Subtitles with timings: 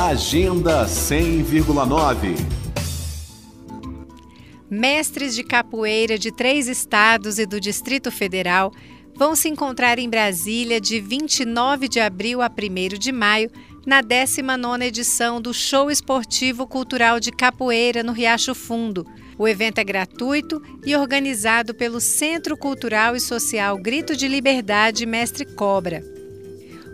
[0.00, 2.36] Agenda 100,9
[4.70, 8.72] Mestres de capoeira de três estados e do Distrito Federal
[9.16, 13.50] vão se encontrar em Brasília de 29 de abril a 1 de maio,
[13.84, 19.04] na 19ª edição do Show Esportivo Cultural de Capoeira no Riacho Fundo.
[19.36, 25.44] O evento é gratuito e organizado pelo Centro Cultural e Social Grito de Liberdade Mestre
[25.44, 26.17] Cobra.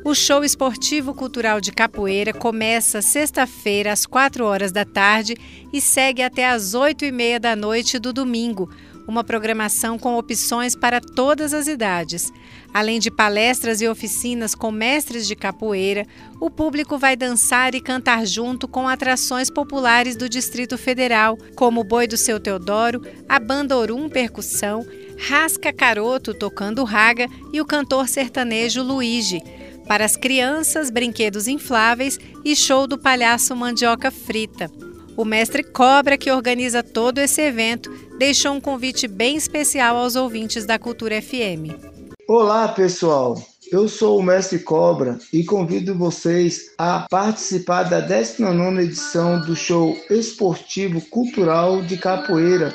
[0.05, 5.35] O show esportivo cultural de capoeira começa sexta-feira às 4 horas da tarde
[5.73, 8.69] e segue até às 8 e meia da noite do domingo.
[9.09, 12.31] Uma programação com opções para todas as idades.
[12.73, 16.07] Além de palestras e oficinas com mestres de capoeira,
[16.39, 21.85] o público vai dançar e cantar junto com atrações populares do Distrito Federal, como o
[21.85, 24.87] Boi do Seu Teodoro, a Banda Orum Percussão,
[25.19, 29.41] Rasca Caroto tocando raga e o cantor sertanejo Luigi.
[29.87, 34.71] Para as crianças, brinquedos infláveis e show do palhaço Mandioca Frita.
[35.17, 40.65] O mestre Cobra, que organiza todo esse evento, deixou um convite bem especial aos ouvintes
[40.65, 41.79] da Cultura FM.
[42.27, 43.41] Olá, pessoal!
[43.71, 49.97] Eu sou o Mestre Cobra e convido vocês a participar da 19 edição do show
[50.11, 52.75] esportivo cultural de capoeira,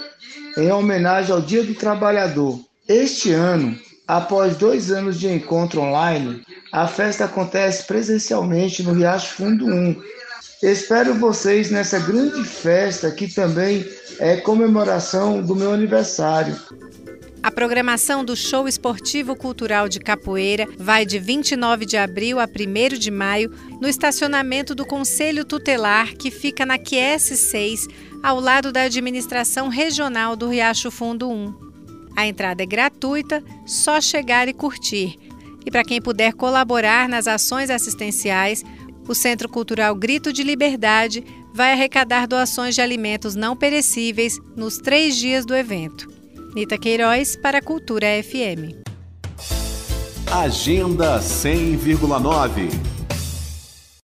[0.58, 2.60] em homenagem ao Dia do Trabalhador.
[2.88, 9.66] Este ano, após dois anos de encontro online, a festa acontece presencialmente no Riacho Fundo
[9.66, 10.02] 1.
[10.62, 13.86] Espero vocês nessa grande festa que também
[14.20, 16.60] é comemoração do meu aniversário.
[17.42, 22.98] A programação do Show Esportivo Cultural de Capoeira vai de 29 de abril a 1
[23.00, 27.88] de maio no estacionamento do Conselho Tutelar, que fica na QS 6,
[28.22, 31.70] ao lado da Administração Regional do Riacho Fundo 1.
[32.18, 35.18] A entrada é gratuita, só chegar e curtir.
[35.66, 38.64] E para quem puder colaborar nas ações assistenciais,
[39.08, 45.16] o Centro Cultural Grito de Liberdade vai arrecadar doações de alimentos não perecíveis nos três
[45.18, 46.08] dias do evento.
[46.56, 48.80] Nita Queiroz para a Cultura FM.
[50.32, 52.99] Agenda 100,9